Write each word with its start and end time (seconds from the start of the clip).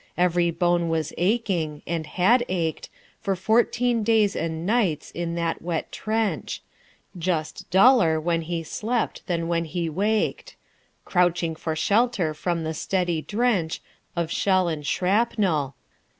Every 0.17 0.49
bone 0.49 0.89
was 0.89 1.13
aching, 1.15 1.83
and 1.85 2.07
had 2.07 2.43
ached 2.49 2.89
For 3.19 3.35
fourteen 3.35 4.01
days 4.01 4.35
and 4.35 4.65
nights 4.65 5.11
in 5.11 5.35
that 5.35 5.61
wet 5.61 5.91
trench 5.91 6.63
Just 7.15 7.69
duller 7.69 8.19
when 8.19 8.41
he 8.41 8.63
slept 8.63 9.21
than 9.27 9.47
when 9.47 9.65
he 9.65 9.91
waked 9.91 10.55
Crouching 11.05 11.55
for 11.55 11.75
shelter 11.75 12.33
from 12.33 12.63
the 12.63 12.73
steady 12.73 13.21
drench 13.21 13.79
Of 14.15 14.31
shell 14.31 14.67
and 14.67 14.83
shrapnel.... 14.87 15.75